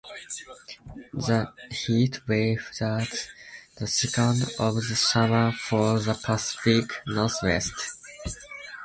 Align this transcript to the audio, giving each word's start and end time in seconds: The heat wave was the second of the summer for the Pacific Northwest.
The 1.13 1.51
heat 1.69 2.27
wave 2.27 2.69
was 2.79 3.21
the 3.77 3.85
second 3.85 4.51
of 4.57 4.73
the 4.73 4.95
summer 4.95 5.51
for 5.51 5.99
the 5.99 6.15
Pacific 6.15 6.89
Northwest. 7.05 7.71